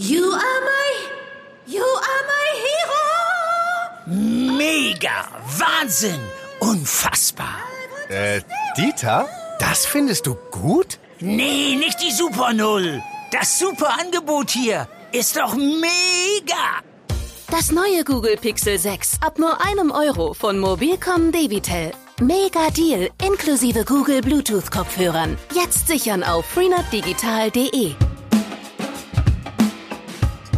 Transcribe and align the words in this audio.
You 0.00 0.30
are 0.30 0.60
my, 0.60 0.92
you 1.66 1.82
are 1.82 2.22
my 2.32 2.48
hero. 4.06 4.56
Mega, 4.56 5.26
Wahnsinn, 5.58 6.20
unfassbar. 6.60 7.56
Äh, 8.08 8.42
Dieter? 8.76 9.28
Das 9.58 9.86
findest 9.86 10.28
du 10.28 10.36
gut? 10.52 11.00
Nee, 11.18 11.74
nicht 11.74 12.00
die 12.00 12.12
Super 12.12 12.52
Null. 12.52 13.02
Das 13.32 13.58
super 13.58 13.98
Angebot 14.00 14.50
hier 14.52 14.86
ist 15.10 15.36
doch 15.36 15.56
mega. 15.56 16.78
Das 17.50 17.72
neue 17.72 18.04
Google 18.04 18.36
Pixel 18.36 18.78
6 18.78 19.18
ab 19.20 19.40
nur 19.40 19.60
einem 19.66 19.90
Euro 19.90 20.32
von 20.32 20.60
Mobilcom 20.60 21.32
Debitel. 21.32 21.90
Mega 22.20 22.70
Deal 22.70 23.10
inklusive 23.20 23.84
Google 23.84 24.20
Bluetooth 24.20 24.70
Kopfhörern. 24.70 25.36
Jetzt 25.52 25.88
sichern 25.88 26.22
auf 26.22 26.46
freenotdigital.de 26.46 27.96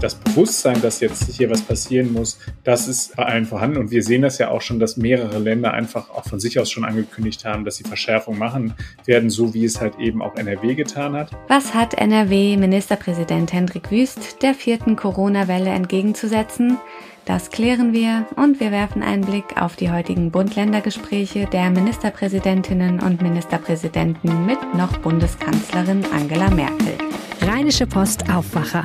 das 0.00 0.14
Bewusstsein, 0.14 0.80
dass 0.82 1.00
jetzt 1.00 1.30
hier 1.36 1.50
was 1.50 1.62
passieren 1.62 2.12
muss, 2.12 2.38
das 2.64 2.88
ist 2.88 3.16
bei 3.16 3.24
allen 3.24 3.44
vorhanden. 3.44 3.78
Und 3.78 3.90
wir 3.90 4.02
sehen 4.02 4.22
das 4.22 4.38
ja 4.38 4.50
auch 4.50 4.62
schon, 4.62 4.78
dass 4.78 4.96
mehrere 4.96 5.38
Länder 5.38 5.72
einfach 5.72 6.10
auch 6.10 6.24
von 6.24 6.40
sich 6.40 6.58
aus 6.58 6.70
schon 6.70 6.84
angekündigt 6.84 7.44
haben, 7.44 7.64
dass 7.64 7.76
sie 7.76 7.84
Verschärfung 7.84 8.38
machen 8.38 8.74
werden, 9.04 9.30
so 9.30 9.54
wie 9.54 9.64
es 9.64 9.80
halt 9.80 9.98
eben 9.98 10.22
auch 10.22 10.36
NRW 10.36 10.74
getan 10.74 11.14
hat. 11.14 11.30
Was 11.48 11.74
hat 11.74 11.94
NRW-Ministerpräsident 11.94 13.52
Hendrik 13.52 13.90
Wüst 13.90 14.42
der 14.42 14.54
vierten 14.54 14.96
Corona-Welle 14.96 15.70
entgegenzusetzen? 15.70 16.78
Das 17.26 17.50
klären 17.50 17.92
wir 17.92 18.26
und 18.36 18.58
wir 18.60 18.72
werfen 18.72 19.02
einen 19.02 19.24
Blick 19.24 19.60
auf 19.60 19.76
die 19.76 19.90
heutigen 19.90 20.30
Bund-Länder-Gespräche 20.30 21.46
der 21.46 21.70
Ministerpräsidentinnen 21.70 23.00
und 23.00 23.22
Ministerpräsidenten 23.22 24.46
mit 24.46 24.58
noch 24.74 24.96
Bundeskanzlerin 24.98 26.04
Angela 26.12 26.50
Merkel. 26.50 26.94
Rheinische 27.42 27.86
Post 27.86 28.28
Aufwacher. 28.32 28.84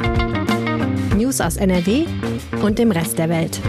News 1.35 1.41
aus 1.41 1.57
NRW 1.57 2.05
und 2.63 2.79
dem 2.79 2.91
Rest 2.91 3.17
der 3.19 3.27
Welt. 3.27 3.59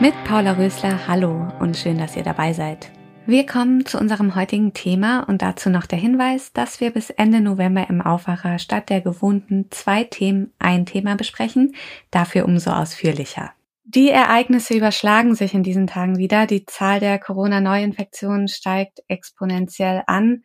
Mit 0.00 0.12
Paula 0.24 0.52
Rösler, 0.52 1.08
hallo 1.08 1.48
und 1.60 1.74
schön, 1.74 1.96
dass 1.96 2.14
ihr 2.14 2.22
dabei 2.22 2.52
seid. 2.52 2.90
Wir 3.24 3.46
kommen 3.46 3.86
zu 3.86 3.98
unserem 3.98 4.34
heutigen 4.34 4.74
Thema 4.74 5.20
und 5.20 5.40
dazu 5.40 5.70
noch 5.70 5.86
der 5.86 5.98
Hinweis, 5.98 6.52
dass 6.52 6.78
wir 6.82 6.90
bis 6.90 7.08
Ende 7.08 7.40
November 7.40 7.88
im 7.88 8.02
Aufwacher 8.02 8.58
statt 8.58 8.90
der 8.90 9.00
gewohnten 9.00 9.68
zwei 9.70 10.04
Themen 10.04 10.52
ein 10.58 10.84
Thema 10.84 11.16
besprechen, 11.16 11.74
dafür 12.10 12.44
umso 12.44 12.72
ausführlicher. 12.72 13.52
Die 13.84 14.10
Ereignisse 14.10 14.74
überschlagen 14.74 15.34
sich 15.34 15.54
in 15.54 15.62
diesen 15.62 15.86
Tagen 15.86 16.18
wieder. 16.18 16.46
Die 16.46 16.66
Zahl 16.66 17.00
der 17.00 17.18
Corona-Neuinfektionen 17.18 18.48
steigt 18.48 19.00
exponentiell 19.08 20.02
an. 20.06 20.42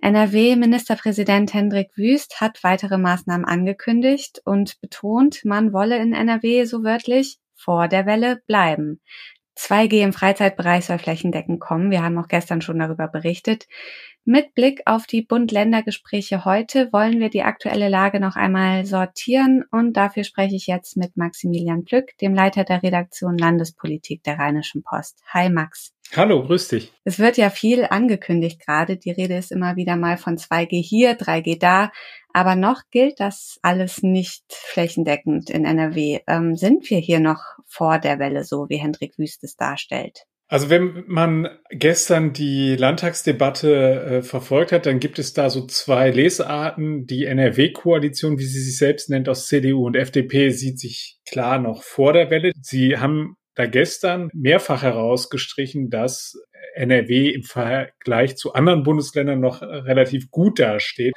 NRW-Ministerpräsident 0.00 1.52
Hendrik 1.52 1.90
Wüst 1.96 2.40
hat 2.40 2.62
weitere 2.62 2.98
Maßnahmen 2.98 3.44
angekündigt 3.44 4.40
und 4.44 4.80
betont, 4.80 5.44
man 5.44 5.72
wolle 5.72 5.98
in 5.98 6.12
NRW 6.12 6.64
so 6.64 6.84
wörtlich 6.84 7.38
vor 7.56 7.88
der 7.88 8.06
Welle 8.06 8.40
bleiben. 8.46 9.00
2G 9.56 10.04
im 10.04 10.12
Freizeitbereich 10.12 10.86
soll 10.86 10.98
flächendeckend 10.98 11.58
kommen. 11.58 11.90
Wir 11.90 12.04
haben 12.04 12.16
auch 12.18 12.28
gestern 12.28 12.60
schon 12.60 12.78
darüber 12.78 13.08
berichtet. 13.08 13.66
Mit 14.30 14.54
Blick 14.54 14.82
auf 14.84 15.06
die 15.06 15.22
Bund-Länder-Gespräche 15.22 16.44
heute 16.44 16.92
wollen 16.92 17.18
wir 17.18 17.30
die 17.30 17.44
aktuelle 17.44 17.88
Lage 17.88 18.20
noch 18.20 18.36
einmal 18.36 18.84
sortieren 18.84 19.64
und 19.70 19.94
dafür 19.94 20.22
spreche 20.22 20.54
ich 20.54 20.66
jetzt 20.66 20.98
mit 20.98 21.16
Maximilian 21.16 21.84
Plück, 21.84 22.14
dem 22.18 22.34
Leiter 22.34 22.64
der 22.64 22.82
Redaktion 22.82 23.38
Landespolitik 23.38 24.22
der 24.24 24.38
Rheinischen 24.38 24.82
Post. 24.82 25.22
Hi 25.32 25.48
Max. 25.48 25.94
Hallo, 26.14 26.42
grüß 26.42 26.68
dich. 26.68 26.92
Es 27.04 27.18
wird 27.18 27.38
ja 27.38 27.48
viel 27.48 27.86
angekündigt 27.86 28.60
gerade. 28.60 28.98
Die 28.98 29.12
Rede 29.12 29.38
ist 29.38 29.50
immer 29.50 29.76
wieder 29.76 29.96
mal 29.96 30.18
von 30.18 30.36
2G 30.36 30.82
hier, 30.82 31.18
3G 31.18 31.58
da. 31.58 31.90
Aber 32.34 32.54
noch 32.54 32.82
gilt 32.90 33.20
das 33.20 33.58
alles 33.62 34.02
nicht 34.02 34.44
flächendeckend 34.52 35.48
in 35.48 35.64
NRW. 35.64 36.20
Ähm, 36.26 36.54
sind 36.54 36.90
wir 36.90 36.98
hier 36.98 37.20
noch 37.20 37.40
vor 37.66 37.98
der 37.98 38.18
Welle, 38.18 38.44
so 38.44 38.68
wie 38.68 38.76
Hendrik 38.76 39.16
Wüst 39.16 39.42
es 39.42 39.56
darstellt? 39.56 40.26
Also 40.50 40.70
wenn 40.70 41.04
man 41.06 41.48
gestern 41.70 42.32
die 42.32 42.74
Landtagsdebatte 42.74 43.72
äh, 43.74 44.22
verfolgt 44.22 44.72
hat, 44.72 44.86
dann 44.86 44.98
gibt 44.98 45.18
es 45.18 45.34
da 45.34 45.50
so 45.50 45.66
zwei 45.66 46.10
Lesarten. 46.10 47.06
Die 47.06 47.26
NRW-Koalition, 47.26 48.38
wie 48.38 48.46
sie 48.46 48.62
sich 48.62 48.78
selbst 48.78 49.10
nennt, 49.10 49.28
aus 49.28 49.46
CDU 49.46 49.86
und 49.86 49.94
FDP, 49.94 50.48
sieht 50.48 50.80
sich 50.80 51.18
klar 51.28 51.58
noch 51.58 51.82
vor 51.82 52.14
der 52.14 52.30
Welle. 52.30 52.52
Sie 52.62 52.96
haben 52.96 53.36
da 53.56 53.66
gestern 53.66 54.30
mehrfach 54.32 54.82
herausgestrichen, 54.82 55.90
dass 55.90 56.34
NRW 56.76 57.28
im 57.28 57.42
Vergleich 57.42 58.36
zu 58.36 58.54
anderen 58.54 58.84
Bundesländern 58.84 59.40
noch 59.40 59.60
relativ 59.60 60.30
gut 60.30 60.58
dasteht. 60.60 61.12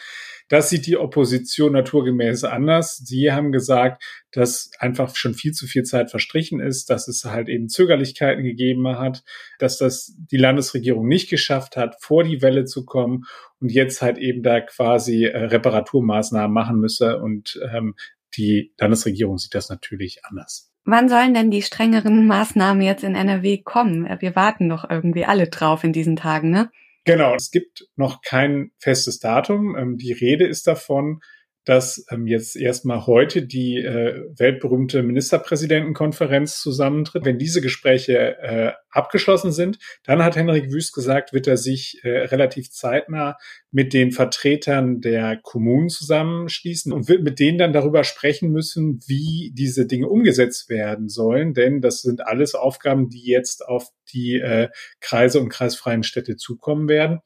Das 0.52 0.70
sieht 0.70 0.86
die 0.86 0.98
Opposition 0.98 1.72
naturgemäß 1.72 2.44
anders. 2.44 2.98
Sie 2.98 3.32
haben 3.32 3.54
gesagt, 3.54 4.04
dass 4.34 4.70
einfach 4.80 5.16
schon 5.16 5.34
viel 5.34 5.54
zu 5.54 5.66
viel 5.66 5.84
Zeit 5.84 6.12
verstrichen 6.12 6.60
ist, 6.60 6.90
dass 6.90 7.08
es 7.08 7.24
halt 7.24 7.48
eben 7.48 7.70
Zögerlichkeiten 7.70 8.44
gegeben 8.44 8.86
hat, 8.86 9.24
dass 9.60 9.78
das 9.78 10.14
die 10.18 10.36
Landesregierung 10.36 11.08
nicht 11.08 11.30
geschafft 11.30 11.78
hat, 11.78 11.96
vor 12.02 12.26
die 12.26 12.42
Welle 12.42 12.66
zu 12.66 12.84
kommen 12.84 13.24
und 13.62 13.72
jetzt 13.72 14.02
halt 14.02 14.18
eben 14.18 14.44
da 14.44 14.60
quasi 14.60 15.24
äh, 15.24 15.38
Reparaturmaßnahmen 15.38 16.54
machen 16.54 16.82
müsse. 16.82 17.22
Und 17.22 17.58
ähm, 17.74 17.96
die 18.36 18.74
Landesregierung 18.78 19.38
sieht 19.38 19.56
das 19.56 19.70
natürlich 19.70 20.26
anders. 20.26 20.70
Wann 20.84 21.08
sollen 21.08 21.34
denn 21.34 21.50
die 21.50 21.62
strengeren 21.62 22.28
Maßnahmen 22.28 22.82
jetzt 22.82 23.06
in 23.06 23.16
NRW 23.16 23.60
kommen? 23.60 24.06
Wir 24.20 24.36
warten 24.36 24.68
doch 24.68 24.90
irgendwie 24.90 25.24
alle 25.24 25.48
drauf 25.48 25.86
in 25.86 25.94
diesen 25.94 26.18
Tagen, 26.18 26.50
ne? 26.50 26.70
Genau, 27.06 27.34
es 27.36 27.50
gibt 27.50 27.88
noch 27.96 28.22
kein 28.22 28.72
festes 28.78 29.20
Datum. 29.20 29.76
Ähm, 29.76 29.98
die 29.98 30.12
Rede 30.12 30.46
ist 30.46 30.68
davon, 30.68 31.22
dass 31.66 32.06
ähm, 32.10 32.26
jetzt 32.26 32.56
erstmal 32.56 33.06
heute 33.06 33.44
die 33.44 33.78
äh, 33.78 34.24
weltberühmte 34.38 35.04
Ministerpräsidentenkonferenz 35.04 36.60
zusammentritt. 36.60 37.24
Wenn 37.24 37.38
diese 37.38 37.62
Gespräche 37.62 38.38
äh, 38.40 38.72
abgeschlossen 38.90 39.52
sind, 39.52 39.78
dann 40.04 40.24
hat 40.24 40.36
Henrik 40.36 40.72
Wüst 40.72 40.94
gesagt, 40.94 41.34
wird 41.34 41.48
er 41.48 41.58
sich 41.58 42.00
äh, 42.04 42.10
relativ 42.10 42.72
zeitnah 42.72 43.38
mit 43.70 43.94
den 43.94 44.12
Vertretern 44.12 45.02
der 45.02 45.38
Kommunen 45.38 45.90
zusammenschließen 45.90 46.92
und 46.92 47.08
wird 47.08 47.24
mit 47.24 47.40
denen 47.40 47.60
dann 47.60 47.74
darüber 47.74 48.04
sprechen 48.04 48.52
müssen, 48.52 49.00
wie 49.06 49.52
diese 49.54 49.86
Dinge 49.86 50.08
umgesetzt 50.08 50.70
werden 50.70 51.10
sollen. 51.10 51.54
Denn 51.54 51.80
das 51.82 52.02
sind 52.02 52.26
alles 52.26 52.56
Aufgaben, 52.56 53.10
die 53.10 53.26
jetzt 53.26 53.66
auf 53.66 53.90
die 54.14 54.40
äh, 54.40 54.70
Kreise 55.00 55.40
und 55.40 55.50
kreisfreien 55.50 56.04
Städte 56.04 56.36
zukommen 56.38 56.90
werden. 56.90 57.20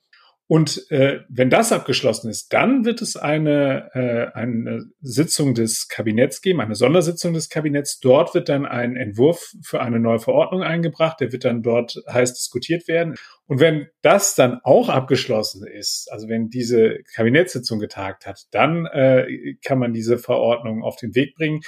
Und 0.47 0.91
äh, 0.91 1.21
wenn 1.27 1.49
das 1.49 1.71
abgeschlossen 1.71 2.29
ist, 2.29 2.53
dann 2.53 2.85
wird 2.85 3.01
es 3.01 3.15
eine, 3.15 3.89
äh, 3.95 4.37
eine 4.37 4.85
Sitzung 5.01 5.55
des 5.55 5.87
Kabinetts 5.87 6.41
geben, 6.41 6.61
eine 6.61 6.75
Sondersitzung 6.75 7.33
des 7.33 7.49
Kabinetts. 7.49 7.99
Dort 7.99 8.35
wird 8.35 8.47
dann 8.47 8.67
ein 8.67 8.95
Entwurf 8.95 9.53
für 9.63 9.81
eine 9.81 9.99
neue 9.99 10.19
Verordnung 10.19 10.61
eingebracht. 10.61 11.19
Der 11.19 11.31
wird 11.31 11.45
dann 11.45 11.63
dort 11.63 11.95
heiß 12.07 12.35
diskutiert 12.35 12.87
werden. 12.87 13.15
Und 13.47 13.59
wenn 13.59 13.87
das 14.03 14.35
dann 14.35 14.59
auch 14.63 14.89
abgeschlossen 14.89 15.65
ist, 15.65 16.11
also 16.11 16.29
wenn 16.29 16.49
diese 16.49 16.99
Kabinettssitzung 17.15 17.79
getagt 17.79 18.27
hat, 18.27 18.43
dann 18.51 18.85
äh, 18.85 19.55
kann 19.63 19.79
man 19.79 19.93
diese 19.93 20.19
Verordnung 20.19 20.83
auf 20.83 20.95
den 20.95 21.15
Weg 21.15 21.33
bringen. 21.35 21.61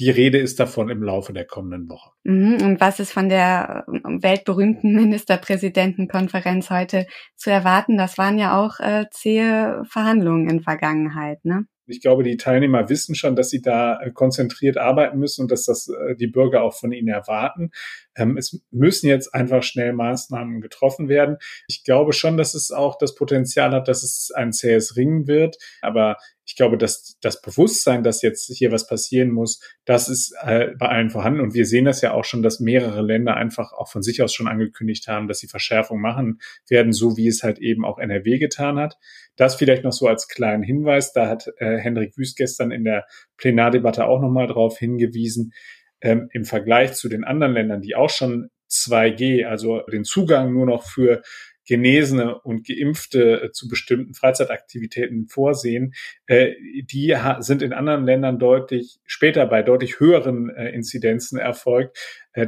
Die 0.00 0.08
Rede 0.08 0.38
ist 0.38 0.58
davon 0.58 0.88
im 0.88 1.02
Laufe 1.02 1.34
der 1.34 1.44
kommenden 1.44 1.90
Woche. 1.90 2.12
Mhm. 2.24 2.62
Und 2.62 2.80
was 2.80 3.00
ist 3.00 3.12
von 3.12 3.28
der 3.28 3.84
ähm, 3.86 4.22
weltberühmten 4.22 4.94
Ministerpräsidentenkonferenz 4.96 6.70
heute 6.70 7.06
zu 7.36 7.50
erwarten? 7.50 7.98
Das 7.98 8.16
waren 8.16 8.38
ja 8.38 8.58
auch 8.58 8.80
äh, 8.80 9.04
zähe 9.10 9.82
Verhandlungen 9.86 10.48
in 10.48 10.62
Vergangenheit, 10.62 11.44
ne? 11.44 11.66
Ich 11.90 12.00
glaube, 12.00 12.22
die 12.22 12.36
Teilnehmer 12.36 12.88
wissen 12.88 13.14
schon, 13.14 13.36
dass 13.36 13.50
sie 13.50 13.62
da 13.62 14.00
äh, 14.00 14.10
konzentriert 14.10 14.76
arbeiten 14.76 15.18
müssen 15.18 15.42
und 15.42 15.50
dass 15.50 15.64
das 15.64 15.88
äh, 15.88 16.16
die 16.16 16.26
Bürger 16.26 16.62
auch 16.62 16.74
von 16.74 16.92
ihnen 16.92 17.08
erwarten. 17.08 17.70
Ähm, 18.16 18.36
es 18.36 18.60
müssen 18.70 19.08
jetzt 19.08 19.34
einfach 19.34 19.62
schnell 19.62 19.92
Maßnahmen 19.92 20.60
getroffen 20.60 21.08
werden. 21.08 21.36
Ich 21.68 21.84
glaube 21.84 22.12
schon, 22.12 22.36
dass 22.36 22.54
es 22.54 22.70
auch 22.70 22.98
das 22.98 23.14
Potenzial 23.14 23.72
hat, 23.72 23.88
dass 23.88 24.02
es 24.02 24.30
ein 24.34 24.52
zähes 24.52 24.96
Ringen 24.96 25.26
wird. 25.26 25.56
Aber 25.82 26.16
ich 26.50 26.56
glaube, 26.56 26.76
dass 26.76 27.16
das 27.20 27.40
Bewusstsein, 27.40 28.02
dass 28.02 28.22
jetzt 28.22 28.52
hier 28.52 28.72
was 28.72 28.88
passieren 28.88 29.30
muss, 29.30 29.60
das 29.84 30.08
ist 30.08 30.34
äh, 30.42 30.70
bei 30.76 30.88
allen 30.88 31.10
vorhanden. 31.10 31.40
Und 31.40 31.54
wir 31.54 31.64
sehen 31.64 31.84
das 31.84 32.00
ja 32.00 32.12
auch 32.12 32.24
schon, 32.24 32.42
dass 32.42 32.58
mehrere 32.58 33.02
Länder 33.02 33.36
einfach 33.36 33.72
auch 33.72 33.88
von 33.88 34.02
sich 34.02 34.20
aus 34.20 34.34
schon 34.34 34.48
angekündigt 34.48 35.06
haben, 35.06 35.28
dass 35.28 35.38
sie 35.38 35.46
Verschärfung 35.46 36.00
machen 36.00 36.40
werden, 36.68 36.92
so 36.92 37.16
wie 37.16 37.28
es 37.28 37.44
halt 37.44 37.60
eben 37.60 37.84
auch 37.84 37.98
NRW 37.98 38.38
getan 38.38 38.80
hat. 38.80 38.98
Das 39.40 39.54
vielleicht 39.54 39.84
noch 39.84 39.92
so 39.92 40.06
als 40.06 40.28
kleinen 40.28 40.62
Hinweis. 40.62 41.14
Da 41.14 41.26
hat 41.26 41.50
äh, 41.56 41.78
Hendrik 41.78 42.18
Wüst 42.18 42.36
gestern 42.36 42.70
in 42.70 42.84
der 42.84 43.06
Plenardebatte 43.38 44.04
auch 44.04 44.20
nochmal 44.20 44.46
drauf 44.46 44.76
hingewiesen. 44.76 45.54
Ähm, 46.02 46.28
Im 46.32 46.44
Vergleich 46.44 46.92
zu 46.92 47.08
den 47.08 47.24
anderen 47.24 47.54
Ländern, 47.54 47.80
die 47.80 47.96
auch 47.96 48.10
schon 48.10 48.50
2G, 48.70 49.46
also 49.46 49.80
den 49.90 50.04
Zugang 50.04 50.52
nur 50.52 50.66
noch 50.66 50.82
für 50.82 51.22
Genesene 51.70 52.36
und 52.40 52.66
Geimpfte 52.66 53.42
äh, 53.42 53.52
zu 53.52 53.68
bestimmten 53.68 54.12
Freizeitaktivitäten 54.12 55.28
vorsehen, 55.28 55.94
äh, 56.26 56.54
die 56.82 57.16
sind 57.38 57.62
in 57.62 57.72
anderen 57.72 58.04
Ländern 58.04 58.40
deutlich 58.40 58.98
später 59.04 59.46
bei 59.46 59.62
deutlich 59.62 60.00
höheren 60.00 60.50
äh, 60.50 60.70
Inzidenzen 60.70 61.38
erfolgt. 61.38 61.96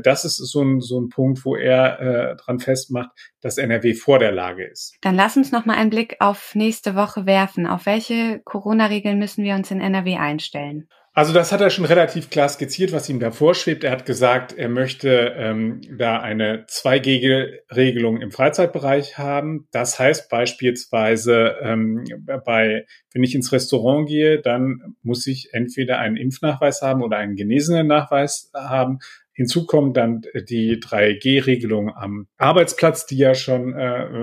Das 0.03 0.25
ist 0.25 0.37
so 0.37 0.63
ein, 0.63 0.81
so 0.81 1.01
ein 1.01 1.09
Punkt, 1.09 1.45
wo 1.45 1.57
er 1.57 2.01
äh, 2.01 2.37
dran 2.37 2.61
festmacht, 2.61 3.11
dass 3.41 3.59
NRW 3.59 3.95
vor 3.95 4.21
der 4.21 4.31
Lage 4.31 4.65
ist. 4.65 4.97
Dann 5.01 5.17
lass 5.17 5.37
uns 5.37 5.51
noch 5.51 5.67
mal 5.67 5.77
einen 5.77 5.91
Blick 5.91 6.17
auf 6.21 6.55
nächste 6.55 6.95
Woche 6.95 7.27
werfen. 7.27 7.67
Auf 7.67 7.87
welche 7.87 8.41
Corona-Regeln 8.45 9.19
müssen 9.19 9.45
wir 9.45 9.55
uns 9.55 9.71
in 9.73 9.81
NRW 9.81 10.17
einstellen? 10.17 10.89
Also 11.14 11.35
das 11.35 11.53
hat 11.53 11.61
er 11.61 11.69
schon 11.69 11.85
relativ 11.85 12.31
klar 12.31 12.49
skizziert, 12.49 12.91
was 12.93 13.06
ihm 13.11 13.20
da 13.20 13.31
vorschwebt. 13.31 13.85
Er 13.85 13.91
hat 13.91 14.06
gesagt, 14.06 14.55
er 14.55 14.70
möchte 14.70 15.35
ähm, 15.37 15.82
da 15.99 16.20
eine 16.20 16.64
2G-Regelung 16.64 18.23
im 18.23 18.31
Freizeitbereich 18.31 19.19
haben. 19.19 19.69
Das 19.73 19.99
heißt 19.99 20.31
beispielsweise, 20.31 21.56
ähm, 21.61 22.05
bei, 22.47 22.87
wenn 23.12 23.23
ich 23.25 23.35
ins 23.35 23.53
Restaurant 23.53 24.09
gehe, 24.09 24.41
dann 24.41 24.97
muss 25.03 25.26
ich 25.26 25.50
entweder 25.53 25.99
einen 25.99 26.17
Impfnachweis 26.17 26.81
haben 26.81 27.03
oder 27.03 27.19
einen 27.19 27.37
genesenen 27.37 27.88
Nachweis 27.88 28.50
haben. 28.55 29.00
Hinzu 29.34 29.64
kommt 29.67 29.96
dann 29.96 30.23
die 30.49 30.76
3G-Regelung 30.76 31.90
am 31.90 32.26
Arbeitsplatz, 32.37 33.06
die 33.06 33.17
ja 33.17 33.34
schon 33.34 33.75
äh, 33.75 33.79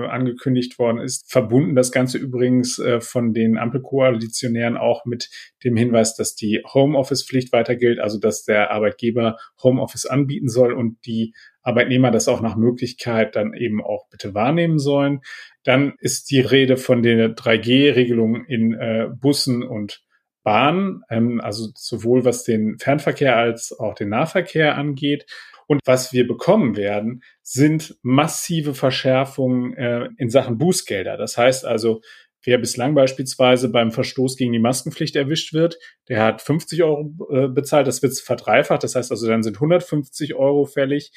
angekündigt 0.08 0.78
worden 0.78 0.98
ist. 0.98 1.28
Verbunden 1.30 1.74
das 1.74 1.90
Ganze 1.90 2.18
übrigens 2.18 2.78
äh, 2.78 3.00
von 3.00 3.32
den 3.32 3.58
Ampelkoalitionären 3.58 4.76
auch 4.76 5.04
mit 5.04 5.28
dem 5.64 5.76
Hinweis, 5.76 6.14
dass 6.14 6.36
die 6.36 6.62
Homeoffice-Pflicht 6.64 7.52
weiter 7.52 7.74
gilt, 7.74 7.98
also 7.98 8.20
dass 8.20 8.44
der 8.44 8.70
Arbeitgeber 8.70 9.36
Homeoffice 9.62 10.06
anbieten 10.06 10.48
soll 10.48 10.72
und 10.72 11.04
die 11.06 11.34
Arbeitnehmer 11.62 12.10
das 12.10 12.28
auch 12.28 12.40
nach 12.40 12.56
Möglichkeit 12.56 13.36
dann 13.36 13.52
eben 13.54 13.82
auch 13.82 14.08
bitte 14.10 14.32
wahrnehmen 14.34 14.78
sollen. 14.78 15.20
Dann 15.64 15.94
ist 15.98 16.30
die 16.30 16.40
Rede 16.40 16.76
von 16.76 17.02
der 17.02 17.34
3G-Regelung 17.34 18.44
in 18.46 18.74
äh, 18.74 19.08
Bussen 19.20 19.62
und 19.62 20.02
Bahn, 20.42 21.02
ähm, 21.10 21.40
also 21.40 21.68
sowohl 21.74 22.24
was 22.24 22.44
den 22.44 22.78
Fernverkehr 22.78 23.36
als 23.36 23.72
auch 23.78 23.94
den 23.94 24.08
Nahverkehr 24.08 24.76
angeht. 24.76 25.26
Und 25.66 25.80
was 25.84 26.12
wir 26.12 26.26
bekommen 26.26 26.76
werden, 26.76 27.22
sind 27.42 27.96
massive 28.02 28.74
Verschärfungen 28.74 29.74
äh, 29.74 30.08
in 30.16 30.28
Sachen 30.28 30.58
Bußgelder. 30.58 31.16
Das 31.16 31.38
heißt 31.38 31.64
also, 31.64 32.00
wer 32.42 32.58
bislang 32.58 32.94
beispielsweise 32.94 33.68
beim 33.68 33.92
Verstoß 33.92 34.36
gegen 34.36 34.52
die 34.52 34.58
Maskenpflicht 34.58 35.14
erwischt 35.14 35.52
wird, 35.52 35.78
der 36.08 36.24
hat 36.24 36.42
50 36.42 36.82
Euro 36.82 37.14
äh, 37.30 37.48
bezahlt, 37.48 37.86
das 37.86 38.02
wird 38.02 38.18
verdreifacht. 38.18 38.82
Das 38.82 38.94
heißt 38.94 39.10
also, 39.10 39.28
dann 39.28 39.42
sind 39.42 39.56
150 39.56 40.34
Euro 40.34 40.64
fällig. 40.64 41.12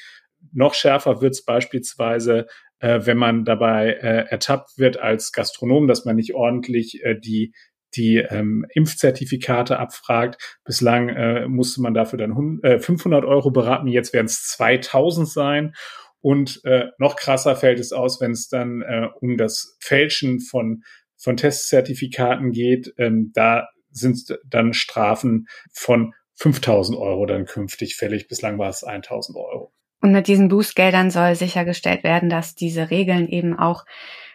Noch 0.52 0.74
schärfer 0.74 1.20
wird 1.22 1.32
es 1.32 1.44
beispielsweise, 1.44 2.46
äh, 2.78 3.00
wenn 3.04 3.16
man 3.16 3.44
dabei 3.44 3.92
äh, 3.92 4.26
ertappt 4.28 4.78
wird 4.78 4.98
als 4.98 5.32
Gastronom, 5.32 5.88
dass 5.88 6.04
man 6.04 6.16
nicht 6.16 6.34
ordentlich 6.34 7.02
äh, 7.02 7.18
die 7.18 7.54
die 7.96 8.16
ähm, 8.16 8.66
Impfzertifikate 8.74 9.78
abfragt. 9.78 10.58
Bislang 10.64 11.08
äh, 11.08 11.46
musste 11.48 11.82
man 11.82 11.94
dafür 11.94 12.18
dann 12.18 12.60
äh, 12.62 12.78
500 12.78 13.24
Euro 13.24 13.50
beraten, 13.50 13.88
jetzt 13.88 14.12
werden 14.12 14.26
es 14.26 14.46
2000 14.48 15.28
sein. 15.28 15.74
Und 16.20 16.64
äh, 16.64 16.86
noch 16.98 17.16
krasser 17.16 17.54
fällt 17.54 17.78
es 17.78 17.92
aus, 17.92 18.20
wenn 18.20 18.30
es 18.30 18.48
dann 18.48 18.80
äh, 18.80 19.08
um 19.20 19.36
das 19.36 19.76
Fälschen 19.80 20.40
von, 20.40 20.82
von 21.16 21.36
Testzertifikaten 21.36 22.50
geht. 22.52 22.94
Ähm, 22.96 23.30
da 23.34 23.68
sind 23.90 24.38
dann 24.46 24.72
Strafen 24.72 25.46
von 25.72 26.14
5000 26.36 26.98
Euro 26.98 27.26
dann 27.26 27.44
künftig 27.44 27.96
fällig. 27.96 28.26
Bislang 28.26 28.58
war 28.58 28.70
es 28.70 28.84
1000 28.84 29.36
Euro. 29.36 29.72
Und 30.00 30.12
mit 30.12 30.26
diesen 30.26 30.48
Bußgeldern 30.48 31.10
soll 31.10 31.34
sichergestellt 31.34 32.04
werden, 32.04 32.28
dass 32.28 32.54
diese 32.54 32.90
Regeln 32.90 33.28
eben 33.28 33.58
auch 33.58 33.84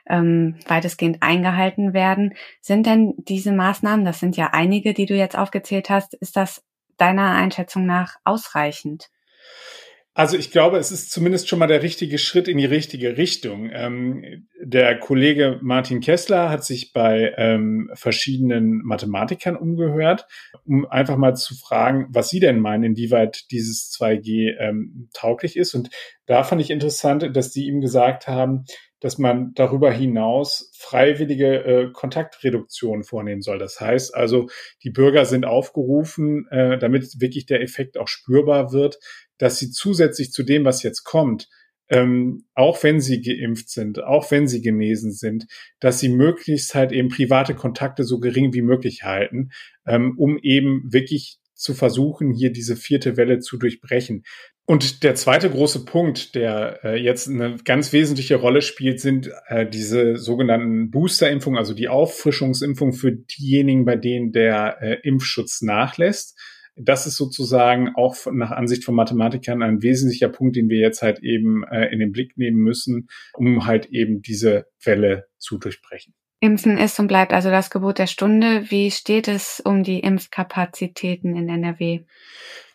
ähm, 0.07 0.59
weitestgehend 0.67 1.21
eingehalten 1.21 1.93
werden. 1.93 2.35
Sind 2.61 2.85
denn 2.85 3.13
diese 3.17 3.51
Maßnahmen, 3.51 4.05
das 4.05 4.19
sind 4.19 4.37
ja 4.37 4.49
einige, 4.51 4.93
die 4.93 5.05
du 5.05 5.15
jetzt 5.15 5.37
aufgezählt 5.37 5.89
hast, 5.89 6.13
ist 6.15 6.35
das 6.35 6.63
deiner 6.97 7.31
Einschätzung 7.31 7.85
nach 7.85 8.15
ausreichend? 8.23 9.09
Also 10.19 10.35
ich 10.35 10.51
glaube, 10.51 10.77
es 10.77 10.91
ist 10.91 11.11
zumindest 11.11 11.47
schon 11.47 11.59
mal 11.59 11.67
der 11.67 11.81
richtige 11.81 12.17
Schritt 12.17 12.49
in 12.49 12.57
die 12.57 12.65
richtige 12.65 13.15
Richtung. 13.15 13.69
Ähm, 13.71 14.47
der 14.61 14.99
Kollege 14.99 15.59
Martin 15.61 16.01
Kessler 16.01 16.49
hat 16.49 16.65
sich 16.65 16.91
bei 16.91 17.33
ähm, 17.37 17.89
verschiedenen 17.93 18.81
Mathematikern 18.83 19.55
umgehört, 19.55 20.25
um 20.65 20.85
einfach 20.85 21.15
mal 21.15 21.35
zu 21.35 21.55
fragen, 21.55 22.07
was 22.09 22.29
sie 22.29 22.41
denn 22.41 22.59
meinen, 22.59 22.83
inwieweit 22.83 23.49
dieses 23.51 23.97
2G 23.97 24.57
ähm, 24.59 25.09
tauglich 25.13 25.55
ist. 25.55 25.73
Und 25.73 25.89
da 26.25 26.43
fand 26.43 26.59
ich 26.59 26.69
interessant, 26.69 27.29
dass 27.33 27.51
die 27.51 27.67
ihm 27.67 27.79
gesagt 27.79 28.27
haben, 28.27 28.65
dass 28.99 29.17
man 29.17 29.53
darüber 29.53 29.91
hinaus 29.91 30.71
freiwillige 30.75 31.63
äh, 31.63 31.91
Kontaktreduktion 31.91 33.03
vornehmen 33.03 33.41
soll. 33.41 33.59
Das 33.59 33.79
heißt 33.79 34.13
also, 34.13 34.47
die 34.83 34.89
Bürger 34.89 35.25
sind 35.25 35.45
aufgerufen, 35.45 36.47
äh, 36.51 36.77
damit 36.77 37.19
wirklich 37.19 37.45
der 37.45 37.61
Effekt 37.61 37.97
auch 37.97 38.07
spürbar 38.07 38.71
wird, 38.71 38.99
dass 39.37 39.57
sie 39.57 39.71
zusätzlich 39.71 40.31
zu 40.31 40.43
dem, 40.43 40.65
was 40.65 40.83
jetzt 40.83 41.03
kommt, 41.03 41.47
ähm, 41.89 42.45
auch 42.53 42.83
wenn 42.83 43.01
sie 43.01 43.21
geimpft 43.21 43.69
sind, 43.69 44.03
auch 44.03 44.29
wenn 44.31 44.47
sie 44.47 44.61
genesen 44.61 45.11
sind, 45.11 45.47
dass 45.79 45.99
sie 45.99 46.09
möglichst 46.09 46.75
halt 46.75 46.91
eben 46.91 47.09
private 47.09 47.55
Kontakte 47.55 48.03
so 48.03 48.19
gering 48.19 48.53
wie 48.53 48.61
möglich 48.61 49.03
halten, 49.03 49.49
ähm, 49.87 50.13
um 50.17 50.37
eben 50.37 50.83
wirklich 50.93 51.39
zu 51.55 51.73
versuchen, 51.73 52.31
hier 52.31 52.51
diese 52.51 52.75
vierte 52.75 53.17
Welle 53.17 53.39
zu 53.39 53.57
durchbrechen. 53.57 54.23
Und 54.69 55.01
der 55.01 55.15
zweite 55.15 55.49
große 55.49 55.83
Punkt, 55.83 56.35
der 56.35 56.81
äh, 56.83 56.95
jetzt 56.95 57.27
eine 57.27 57.57
ganz 57.65 57.91
wesentliche 57.91 58.35
Rolle 58.35 58.61
spielt, 58.61 58.99
sind 58.99 59.31
äh, 59.47 59.67
diese 59.67 60.17
sogenannten 60.17 60.91
Boosterimpfungen, 60.91 61.57
also 61.57 61.73
die 61.73 61.89
Auffrischungsimpfung 61.89 62.93
für 62.93 63.11
diejenigen, 63.11 63.83
bei 63.83 63.95
denen 63.95 64.31
der 64.31 64.77
äh, 64.79 64.97
Impfschutz 65.01 65.63
nachlässt. 65.63 66.37
Das 66.75 67.07
ist 67.07 67.17
sozusagen 67.17 67.95
auch 67.95 68.15
nach 68.31 68.51
Ansicht 68.51 68.83
von 68.83 68.93
Mathematikern 68.93 69.63
ein 69.63 69.81
wesentlicher 69.81 70.29
Punkt, 70.29 70.55
den 70.55 70.69
wir 70.69 70.77
jetzt 70.77 71.01
halt 71.01 71.23
eben 71.23 71.63
äh, 71.63 71.87
in 71.87 71.97
den 71.97 72.11
Blick 72.11 72.37
nehmen 72.37 72.59
müssen, 72.59 73.07
um 73.33 73.65
halt 73.65 73.87
eben 73.87 74.21
diese 74.21 74.67
Welle 74.83 75.25
zu 75.39 75.57
durchbrechen. 75.57 76.13
Impfen 76.41 76.77
ist 76.77 76.99
und 76.99 77.07
bleibt 77.07 77.33
also 77.33 77.49
das 77.49 77.71
Gebot 77.71 77.97
der 77.97 78.05
Stunde. 78.05 78.69
Wie 78.69 78.91
steht 78.91 79.27
es 79.27 79.59
um 79.59 79.81
die 79.81 80.01
Impfkapazitäten 80.01 81.35
in 81.35 81.49
NRW? 81.49 82.01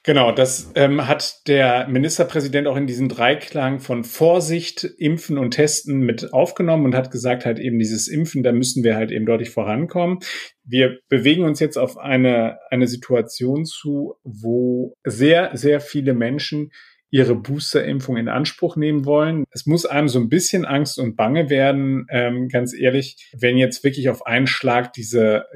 Genau, 0.06 0.32
das 0.32 0.70
ähm, 0.74 1.08
hat 1.08 1.48
der 1.48 1.88
Ministerpräsident 1.88 2.68
auch 2.68 2.76
in 2.76 2.86
diesen 2.86 3.08
Dreiklang 3.08 3.80
von 3.80 4.04
Vorsicht, 4.04 4.84
Impfen 4.84 5.38
und 5.38 5.52
Testen 5.52 6.00
mit 6.00 6.34
aufgenommen 6.34 6.84
und 6.84 6.94
hat 6.94 7.10
gesagt, 7.10 7.46
halt 7.46 7.58
eben 7.58 7.78
dieses 7.78 8.06
Impfen, 8.06 8.42
da 8.42 8.52
müssen 8.52 8.84
wir 8.84 8.96
halt 8.96 9.10
eben 9.10 9.24
deutlich 9.24 9.48
vorankommen. 9.48 10.18
Wir 10.62 10.98
bewegen 11.08 11.44
uns 11.44 11.58
jetzt 11.58 11.78
auf 11.78 11.96
eine, 11.96 12.58
eine 12.70 12.86
Situation 12.86 13.64
zu, 13.64 14.16
wo 14.24 14.94
sehr, 15.04 15.56
sehr 15.56 15.80
viele 15.80 16.12
Menschen 16.12 16.70
ihre 17.08 17.34
Boosterimpfung 17.34 18.18
in 18.18 18.28
Anspruch 18.28 18.76
nehmen 18.76 19.06
wollen. 19.06 19.44
Es 19.52 19.64
muss 19.64 19.86
einem 19.86 20.08
so 20.08 20.18
ein 20.18 20.28
bisschen 20.28 20.66
Angst 20.66 20.98
und 20.98 21.16
Bange 21.16 21.48
werden, 21.48 22.06
ähm, 22.10 22.48
ganz 22.48 22.74
ehrlich, 22.74 23.30
wenn 23.32 23.56
jetzt 23.56 23.84
wirklich 23.84 24.10
auf 24.10 24.26
einen 24.26 24.48
Schlag 24.48 24.92
diese, 24.92 25.46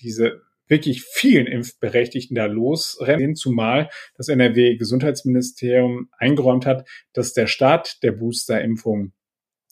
diese 0.00 0.47
wirklich 0.68 1.04
vielen 1.04 1.46
Impfberechtigten 1.46 2.34
da 2.34 2.46
losrennen, 2.46 3.34
zumal 3.34 3.88
das 4.16 4.28
NRW-Gesundheitsministerium 4.28 6.08
eingeräumt 6.18 6.66
hat, 6.66 6.88
dass 7.12 7.32
der 7.32 7.46
Start 7.46 8.02
der 8.02 8.12
Boosterimpfung 8.12 9.12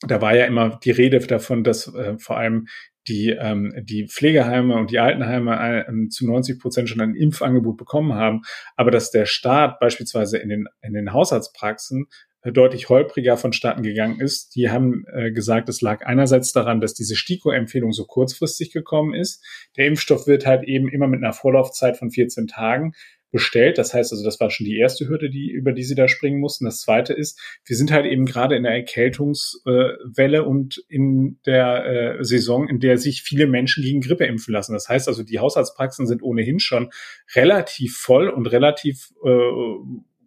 da 0.03 0.21
war 0.21 0.37
ja 0.37 0.45
immer 0.45 0.79
die 0.85 0.91
Rede 0.91 1.19
davon, 1.21 1.65
dass 1.65 1.93
äh, 1.95 2.19
vor 2.19 2.37
allem 2.37 2.67
die, 3.09 3.31
ähm, 3.31 3.73
die 3.83 4.09
Pflegeheime 4.09 4.77
und 4.77 4.91
die 4.91 4.99
Altenheime 4.99 5.87
äh, 5.87 6.09
zu 6.09 6.27
90 6.27 6.59
Prozent 6.59 6.89
schon 6.89 7.01
ein 7.01 7.15
Impfangebot 7.15 7.77
bekommen 7.77 8.15
haben, 8.15 8.43
aber 8.77 8.91
dass 8.91 9.11
der 9.11 9.27
Staat 9.27 9.79
beispielsweise 9.79 10.39
in 10.39 10.49
den, 10.49 10.67
in 10.83 10.93
den 10.93 11.13
Haushaltspraxen 11.13 12.07
deutlich 12.53 12.89
holpriger 12.89 13.37
vonstatten 13.37 13.83
gegangen 13.83 14.21
ist. 14.21 14.55
Die 14.57 14.71
haben 14.71 15.05
äh, 15.13 15.31
gesagt, 15.33 15.69
es 15.69 15.81
lag 15.81 16.05
einerseits 16.07 16.53
daran, 16.53 16.81
dass 16.81 16.95
diese 16.95 17.17
STIKO-Empfehlung 17.17 17.93
so 17.93 18.05
kurzfristig 18.05 18.73
gekommen 18.73 19.15
ist. 19.15 19.45
Der 19.77 19.87
Impfstoff 19.87 20.27
wird 20.27 20.47
halt 20.47 20.65
eben 20.65 20.89
immer 20.89 21.09
mit 21.09 21.23
einer 21.23 21.33
Vorlaufzeit 21.33 21.97
von 21.97 22.11
14 22.11 22.47
Tagen 22.47 22.93
bestellt. 23.37 23.77
Das 23.77 23.93
heißt 23.93 24.13
also, 24.13 24.25
das 24.25 24.41
war 24.41 24.51
schon 24.51 24.67
die 24.67 24.79
erste 24.79 25.09
Hürde, 25.09 25.29
die, 25.29 25.51
über 25.51 25.73
die 25.73 25.83
sie 25.83 25.95
da 25.95 26.09
springen 26.09 26.41
mussten. 26.41 26.65
Das 26.65 26.81
zweite 26.81 27.13
ist, 27.13 27.39
wir 27.65 27.77
sind 27.77 27.93
halt 27.93 28.07
eben 28.07 28.25
gerade 28.25 28.57
in 28.57 28.63
der 28.63 28.73
Erkältungswelle 28.73 30.39
äh, 30.39 30.41
und 30.41 30.83
in 30.89 31.39
der 31.45 32.19
äh, 32.19 32.25
Saison, 32.25 32.69
in 32.69 32.81
der 32.81 32.99
sich 32.99 33.23
viele 33.23 33.47
Menschen 33.47 33.83
gegen 33.83 34.01
Grippe 34.01 34.25
impfen 34.25 34.53
lassen. 34.53 34.73
Das 34.73 34.89
heißt 34.89 35.09
also, 35.09 35.23
die 35.23 35.39
Haushaltspraxen 35.39 36.07
sind 36.07 36.23
ohnehin 36.23 36.61
schon 36.61 36.91
relativ 37.35 37.97
voll 37.97 38.29
und 38.29 38.47
relativ 38.47 39.13
äh, 39.25 39.51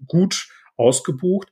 gut 0.08 0.50
ausgebucht. 0.78 1.50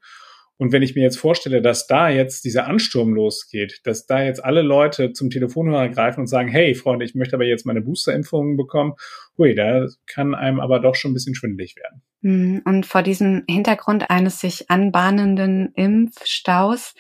Und 0.58 0.72
wenn 0.72 0.82
ich 0.82 0.96
mir 0.96 1.02
jetzt 1.02 1.20
vorstelle, 1.20 1.62
dass 1.62 1.86
da 1.86 2.10
jetzt 2.10 2.44
dieser 2.44 2.68
Ansturm 2.68 3.14
losgeht, 3.14 3.82
dass 3.84 4.08
da 4.08 4.24
jetzt 4.24 4.44
alle 4.44 4.64
Leute 4.64 5.14
zum 5.14 5.30
Telefonhörer 5.30 5.90
greifen 5.90 6.22
und 6.22 6.28
sagen, 6.28 6.50
hey 6.50 6.74
Freunde, 6.74 7.06
ich 7.06 7.14
möchte 7.14 7.36
aber 7.36 7.46
jetzt 7.46 7.66
meine 7.66 7.82
Boosterimpfungen 7.82 8.58
bekommen, 8.58 8.94
hui, 9.38 9.54
da 9.54 9.86
kann 10.08 10.34
einem 10.34 10.60
aber 10.60 10.80
doch 10.80 10.96
schon 10.96 11.12
ein 11.12 11.14
bisschen 11.14 11.36
schwindelig 11.36 11.76
werden. 11.76 12.02
Mhm. 12.22 12.62
Und 12.66 12.86
vor 12.86 13.04
diesem 13.04 13.44
Hintergrund 13.48 14.10
eines 14.10 14.40
sich 14.40 14.70
anbahnenden 14.70 15.74
Impfstaus 15.76 16.96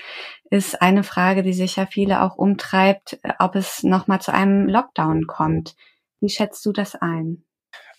ist 0.52 0.82
eine 0.82 1.04
Frage, 1.04 1.42
die 1.42 1.54
sicher 1.54 1.88
viele 1.88 2.22
auch 2.22 2.38
umtreibt, 2.38 3.20
ob 3.40 3.56
es 3.56 3.84
nochmal 3.84 4.22
zu 4.22 4.34
einem 4.34 4.68
Lockdown 4.68 5.26
kommt. 5.26 5.76
Wie 6.20 6.30
schätzt 6.30 6.66
du 6.66 6.72
das 6.72 6.96
ein? 6.96 7.44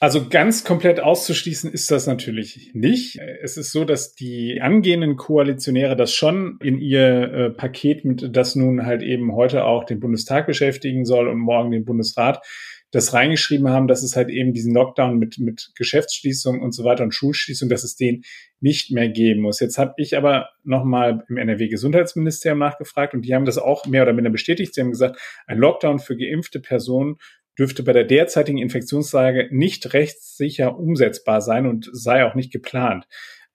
Also 0.00 0.28
ganz 0.28 0.62
komplett 0.62 1.00
auszuschließen 1.00 1.72
ist 1.72 1.90
das 1.90 2.06
natürlich 2.06 2.70
nicht. 2.72 3.18
Es 3.42 3.56
ist 3.56 3.72
so, 3.72 3.84
dass 3.84 4.14
die 4.14 4.60
angehenden 4.60 5.16
Koalitionäre 5.16 5.96
das 5.96 6.14
schon 6.14 6.58
in 6.62 6.78
ihr 6.78 7.32
äh, 7.32 7.50
Paket 7.50 8.04
mit, 8.04 8.36
das 8.36 8.54
nun 8.54 8.86
halt 8.86 9.02
eben 9.02 9.34
heute 9.34 9.64
auch 9.64 9.82
den 9.82 9.98
Bundestag 9.98 10.46
beschäftigen 10.46 11.04
soll 11.04 11.26
und 11.26 11.38
morgen 11.38 11.72
den 11.72 11.84
Bundesrat, 11.84 12.40
das 12.90 13.12
reingeschrieben 13.12 13.68
haben, 13.68 13.86
dass 13.86 14.02
es 14.02 14.16
halt 14.16 14.30
eben 14.30 14.54
diesen 14.54 14.72
Lockdown 14.72 15.18
mit, 15.18 15.38
mit 15.38 15.72
Geschäftsschließung 15.76 16.62
und 16.62 16.72
so 16.72 16.84
weiter 16.84 17.04
und 17.04 17.14
Schulschließung, 17.14 17.68
dass 17.68 17.84
es 17.84 17.96
den 17.96 18.22
nicht 18.60 18.90
mehr 18.92 19.08
geben 19.08 19.42
muss. 19.42 19.60
Jetzt 19.60 19.76
habe 19.78 19.92
ich 19.98 20.16
aber 20.16 20.48
nochmal 20.64 21.24
im 21.28 21.36
NRW-Gesundheitsministerium 21.36 22.58
nachgefragt 22.58 23.12
und 23.12 23.22
die 23.22 23.34
haben 23.34 23.44
das 23.44 23.58
auch 23.58 23.84
mehr 23.86 24.04
oder 24.04 24.14
minder 24.14 24.30
bestätigt. 24.30 24.74
Sie 24.74 24.80
haben 24.80 24.90
gesagt, 24.90 25.20
ein 25.46 25.58
Lockdown 25.58 25.98
für 25.98 26.16
geimpfte 26.16 26.60
Personen 26.60 27.16
dürfte 27.58 27.82
bei 27.82 27.92
der 27.92 28.04
derzeitigen 28.04 28.58
Infektionslage 28.58 29.48
nicht 29.50 29.92
rechtssicher 29.92 30.78
umsetzbar 30.78 31.40
sein 31.40 31.66
und 31.66 31.88
sei 31.92 32.24
auch 32.24 32.34
nicht 32.34 32.52
geplant. 32.52 33.06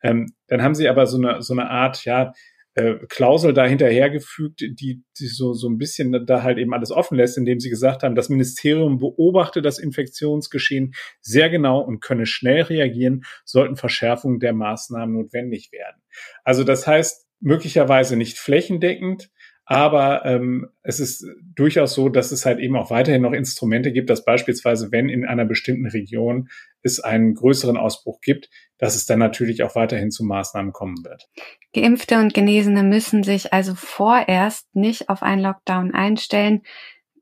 Ähm, 0.02 0.34
dann 0.48 0.62
haben 0.62 0.76
sie 0.76 0.90
aber 0.90 1.08
so 1.08 1.18
eine, 1.18 1.42
so 1.42 1.54
eine 1.54 1.70
Art, 1.70 2.04
ja, 2.06 2.34
äh, 2.76 2.96
Klausel 3.08 3.54
da 3.54 3.66
hinterhergefügt, 3.66 4.62
die, 4.62 5.04
die 5.20 5.28
so, 5.28 5.54
so 5.54 5.70
ein 5.70 5.78
bisschen 5.78 6.26
da 6.26 6.42
halt 6.42 6.58
eben 6.58 6.74
alles 6.74 6.92
offen 6.92 7.18
lässt, 7.18 7.38
indem 7.38 7.60
sie 7.60 7.70
gesagt 7.70 8.02
haben, 8.04 8.16
das 8.16 8.30
Ministerium 8.30 8.98
beobachte 8.98 9.62
das 9.62 9.78
Infektionsgeschehen 9.78 10.94
sehr 11.22 11.50
genau 11.50 11.82
und 11.82 12.00
könne 12.00 12.26
schnell 12.26 12.64
reagieren, 12.64 13.26
sollten 13.46 13.76
Verschärfungen 13.76 14.40
der 14.40 14.54
Maßnahmen 14.54 15.14
notwendig 15.16 15.72
werden. 15.72 16.02
Also 16.44 16.64
das 16.64 16.88
heißt, 16.88 17.28
möglicherweise 17.40 18.16
nicht 18.16 18.40
flächendeckend, 18.40 19.30
aber 19.66 20.26
ähm, 20.26 20.70
es 20.82 21.00
ist 21.00 21.26
durchaus 21.56 21.94
so, 21.94 22.10
dass 22.10 22.32
es 22.32 22.46
halt 22.46 22.60
eben 22.60 22.76
auch 22.76 22.90
weiterhin 22.90 23.22
noch 23.22 23.32
Instrumente 23.32 23.94
gibt, 23.94 24.10
dass 24.10 24.26
beispielsweise, 24.26 24.92
wenn 24.92 25.08
in 25.08 25.26
einer 25.26 25.46
bestimmten 25.46 25.88
Region 25.88 26.50
es 26.82 27.00
einen 27.00 27.34
größeren 27.34 27.78
Ausbruch 27.78 28.20
gibt, 28.22 28.50
dass 28.78 28.96
es 28.96 29.06
dann 29.06 29.20
natürlich 29.20 29.64
auch 29.64 29.76
weiterhin 29.76 30.12
zu 30.12 30.26
Maßnahmen 30.26 30.74
kommen 30.74 31.06
wird. 31.06 31.30
Geimpfte 31.74 32.20
und 32.20 32.34
Genesene 32.34 32.84
müssen 32.84 33.24
sich 33.24 33.54
also 33.54 33.74
vorerst 33.76 34.76
nicht 34.76 35.08
auf 35.08 35.24
einen 35.24 35.42
Lockdown 35.42 35.94
einstellen. 35.94 36.64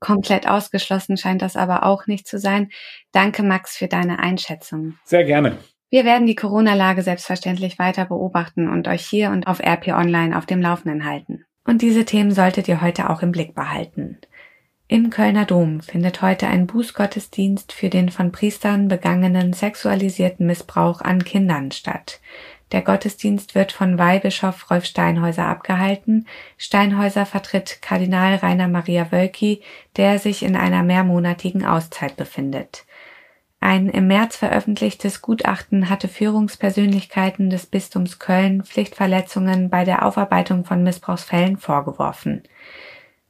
Komplett 0.00 0.48
ausgeschlossen 0.48 1.16
scheint 1.16 1.42
das 1.42 1.54
aber 1.54 1.84
auch 1.86 2.08
nicht 2.08 2.26
zu 2.26 2.40
sein. 2.40 2.70
Danke, 3.12 3.44
Max, 3.44 3.76
für 3.76 3.86
deine 3.86 4.18
Einschätzung. 4.18 4.94
Sehr 5.04 5.22
gerne. 5.22 5.58
Wir 5.90 6.04
werden 6.04 6.26
die 6.26 6.34
Corona-Lage 6.34 7.02
selbstverständlich 7.02 7.78
weiter 7.78 8.06
beobachten 8.06 8.68
und 8.68 8.88
euch 8.88 9.06
hier 9.06 9.30
und 9.30 9.46
auf 9.46 9.60
RP 9.60 9.88
Online 9.88 10.36
auf 10.36 10.46
dem 10.46 10.60
Laufenden 10.60 11.04
halten. 11.04 11.41
Und 11.64 11.82
diese 11.82 12.04
Themen 12.04 12.32
solltet 12.32 12.68
ihr 12.68 12.80
heute 12.80 13.10
auch 13.10 13.22
im 13.22 13.32
Blick 13.32 13.54
behalten. 13.54 14.18
Im 14.88 15.10
Kölner 15.10 15.46
Dom 15.46 15.80
findet 15.80 16.20
heute 16.20 16.48
ein 16.48 16.66
Bußgottesdienst 16.66 17.72
für 17.72 17.88
den 17.88 18.10
von 18.10 18.30
Priestern 18.30 18.88
begangenen 18.88 19.52
sexualisierten 19.52 20.46
Missbrauch 20.46 21.00
an 21.00 21.24
Kindern 21.24 21.70
statt. 21.70 22.20
Der 22.72 22.82
Gottesdienst 22.82 23.54
wird 23.54 23.70
von 23.70 23.98
Weihbischof 23.98 24.70
Rolf 24.70 24.86
Steinhäuser 24.86 25.46
abgehalten. 25.46 26.26
Steinhäuser 26.56 27.26
vertritt 27.26 27.80
Kardinal 27.82 28.36
Rainer 28.36 28.68
Maria 28.68 29.12
Wölki, 29.12 29.62
der 29.96 30.18
sich 30.18 30.42
in 30.42 30.56
einer 30.56 30.82
mehrmonatigen 30.82 31.64
Auszeit 31.64 32.16
befindet. 32.16 32.84
Ein 33.62 33.88
im 33.88 34.08
März 34.08 34.38
veröffentlichtes 34.38 35.22
Gutachten 35.22 35.88
hatte 35.88 36.08
Führungspersönlichkeiten 36.08 37.48
des 37.48 37.66
Bistums 37.66 38.18
Köln 38.18 38.64
Pflichtverletzungen 38.64 39.70
bei 39.70 39.84
der 39.84 40.04
Aufarbeitung 40.04 40.64
von 40.64 40.82
Missbrauchsfällen 40.82 41.58
vorgeworfen. 41.58 42.42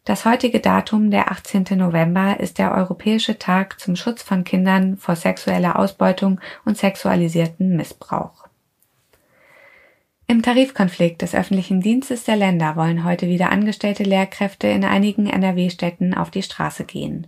Das 0.06 0.24
heutige 0.24 0.60
Datum, 0.60 1.10
der 1.10 1.30
18. 1.30 1.76
November, 1.76 2.40
ist 2.40 2.56
der 2.56 2.72
Europäische 2.72 3.38
Tag 3.38 3.78
zum 3.78 3.94
Schutz 3.94 4.22
von 4.22 4.42
Kindern 4.42 4.96
vor 4.96 5.16
sexueller 5.16 5.78
Ausbeutung 5.78 6.40
und 6.64 6.78
sexualisierten 6.78 7.76
Missbrauch. 7.76 8.46
Im 10.28 10.40
Tarifkonflikt 10.40 11.20
des 11.20 11.34
öffentlichen 11.34 11.82
Dienstes 11.82 12.24
der 12.24 12.36
Länder 12.36 12.74
wollen 12.76 13.04
heute 13.04 13.26
wieder 13.26 13.52
angestellte 13.52 14.02
Lehrkräfte 14.02 14.66
in 14.68 14.82
einigen 14.82 15.26
NRW-Städten 15.26 16.14
auf 16.14 16.30
die 16.30 16.42
Straße 16.42 16.84
gehen. 16.84 17.26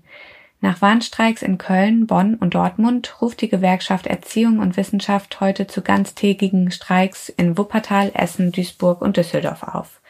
Nach 0.64 0.80
Warnstreiks 0.80 1.42
in 1.42 1.59
Köln, 1.59 2.06
Bonn 2.06 2.37
und 2.37 2.54
Dortmund 2.54 3.21
ruft 3.21 3.42
die 3.42 3.50
Gewerkschaft 3.50 4.06
Erziehung 4.06 4.61
und 4.61 4.78
Wissenschaft 4.78 5.38
heute 5.42 5.66
zu 5.66 5.83
ganztägigen 5.83 6.71
Streiks 6.71 7.28
in 7.28 7.59
Wuppertal, 7.59 8.12
Essen, 8.14 8.50
Duisburg 8.50 9.02
und 9.02 9.18
Düsseldorf 9.18 9.62
auf. 9.62 10.00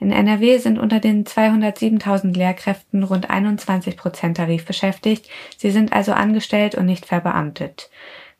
In 0.00 0.10
NRW 0.10 0.56
sind 0.56 0.78
unter 0.78 0.98
den 0.98 1.26
207.000 1.26 2.34
Lehrkräften 2.34 3.02
rund 3.02 3.28
21 3.28 3.98
Prozent 3.98 4.38
tarifbeschäftigt. 4.38 5.28
Sie 5.58 5.70
sind 5.70 5.92
also 5.92 6.12
angestellt 6.12 6.74
und 6.74 6.86
nicht 6.86 7.04
verbeamtet. 7.04 7.90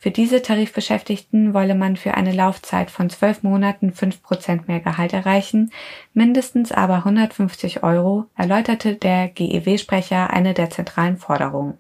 Für 0.01 0.13
diese 0.13 0.43
Tarifbeschäftigten 0.43 1.55
wolle 1.55 1.75
man 1.75 1.97
für 1.97 2.15
eine 2.15 2.33
Laufzeit 2.33 2.89
von 2.89 3.11
zwölf 3.11 3.43
Monaten 3.43 3.93
fünf 3.93 4.23
Prozent 4.23 4.69
mehr 4.69 4.79
Gehalt 4.79 5.13
erreichen, 5.13 5.73
mindestens 6.15 6.71
aber 6.71 6.99
150 6.99 7.83
Euro, 7.83 8.27
erläuterte 8.37 8.95
der 8.95 9.27
GEW-Sprecher 9.27 10.31
eine 10.31 10.55
der 10.55 10.71
zentralen 10.71 11.17
Forderungen. 11.17 11.79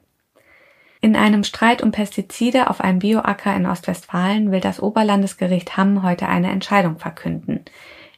In 1.00 1.14
einem 1.14 1.44
Streit 1.44 1.80
um 1.80 1.92
Pestizide 1.92 2.70
auf 2.70 2.80
einem 2.80 2.98
Bioacker 2.98 3.54
in 3.54 3.66
Ostwestfalen 3.66 4.50
will 4.50 4.60
das 4.60 4.82
Oberlandesgericht 4.82 5.76
Hamm 5.76 6.02
heute 6.02 6.26
eine 6.26 6.50
Entscheidung 6.50 6.98
verkünden. 6.98 7.64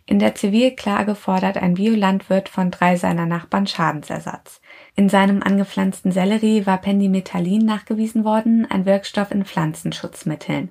In 0.07 0.19
der 0.19 0.35
Zivilklage 0.35 1.15
fordert 1.15 1.59
ein 1.59 1.75
Biolandwirt 1.75 2.49
von 2.49 2.71
drei 2.71 2.97
seiner 2.97 3.27
Nachbarn 3.27 3.67
Schadensersatz. 3.67 4.60
In 4.97 5.09
seinem 5.09 5.43
angepflanzten 5.43 6.13
Sellerie 6.13 6.67
war 6.67 6.79
Pendimethalin 6.79 7.65
nachgewiesen 7.65 8.25
worden, 8.25 8.67
ein 8.71 8.87
Wirkstoff 8.87 9.31
in 9.31 9.45
Pflanzenschutzmitteln. 9.45 10.71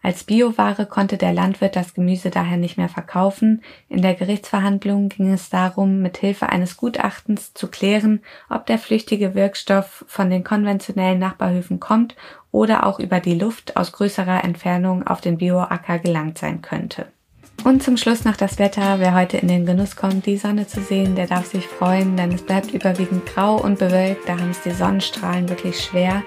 Als 0.00 0.22
Bioware 0.22 0.86
konnte 0.86 1.16
der 1.16 1.32
Landwirt 1.32 1.74
das 1.74 1.92
Gemüse 1.92 2.30
daher 2.30 2.56
nicht 2.56 2.78
mehr 2.78 2.88
verkaufen. 2.88 3.62
In 3.88 4.00
der 4.00 4.14
Gerichtsverhandlung 4.14 5.08
ging 5.08 5.32
es 5.32 5.50
darum, 5.50 6.00
mit 6.02 6.18
Hilfe 6.18 6.48
eines 6.48 6.76
Gutachtens 6.76 7.52
zu 7.52 7.68
klären, 7.68 8.20
ob 8.48 8.64
der 8.66 8.78
flüchtige 8.78 9.34
Wirkstoff 9.34 10.04
von 10.06 10.30
den 10.30 10.44
konventionellen 10.44 11.18
Nachbarhöfen 11.18 11.80
kommt 11.80 12.14
oder 12.52 12.86
auch 12.86 13.00
über 13.00 13.18
die 13.18 13.34
Luft 13.34 13.76
aus 13.76 13.92
größerer 13.92 14.44
Entfernung 14.44 15.06
auf 15.06 15.20
den 15.20 15.38
Bioacker 15.38 15.98
gelangt 15.98 16.38
sein 16.38 16.62
könnte. 16.62 17.06
Und 17.64 17.82
zum 17.82 17.96
Schluss 17.96 18.24
noch 18.24 18.36
das 18.36 18.58
Wetter. 18.58 18.98
Wer 18.98 19.14
heute 19.14 19.36
in 19.36 19.48
den 19.48 19.66
Genuss 19.66 19.96
kommt, 19.96 20.26
die 20.26 20.36
Sonne 20.36 20.66
zu 20.66 20.80
sehen, 20.80 21.16
der 21.16 21.26
darf 21.26 21.46
sich 21.46 21.66
freuen, 21.66 22.16
denn 22.16 22.32
es 22.32 22.42
bleibt 22.42 22.72
überwiegend 22.72 23.26
grau 23.26 23.56
und 23.56 23.78
bewölkt. 23.78 24.28
Da 24.28 24.38
haben 24.38 24.50
es 24.50 24.62
die 24.62 24.70
Sonnenstrahlen 24.70 25.48
wirklich 25.48 25.80
schwer. 25.80 26.22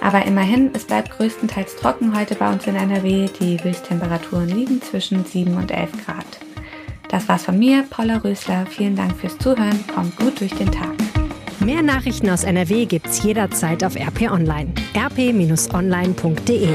Aber 0.00 0.24
immerhin, 0.24 0.70
es 0.74 0.84
bleibt 0.84 1.10
größtenteils 1.10 1.76
trocken 1.76 2.16
heute 2.16 2.36
bei 2.36 2.50
uns 2.50 2.66
in 2.66 2.76
NRW. 2.76 3.28
Die 3.40 3.62
Höchsttemperaturen 3.62 4.48
liegen 4.48 4.80
zwischen 4.80 5.24
7 5.24 5.56
und 5.56 5.70
11 5.70 5.90
Grad. 6.04 6.26
Das 7.08 7.28
war's 7.28 7.44
von 7.44 7.58
mir, 7.58 7.84
Paula 7.90 8.18
Rösler. 8.18 8.66
Vielen 8.66 8.94
Dank 8.94 9.16
fürs 9.16 9.36
Zuhören. 9.38 9.84
Kommt 9.92 10.16
gut 10.16 10.40
durch 10.40 10.54
den 10.54 10.70
Tag. 10.70 10.94
Mehr 11.60 11.82
Nachrichten 11.82 12.30
aus 12.30 12.44
NRW 12.44 12.86
gibt's 12.86 13.22
jederzeit 13.22 13.82
auf 13.82 13.96
RP 13.96 14.30
Online. 14.30 14.72
rp-online.de 14.94 16.68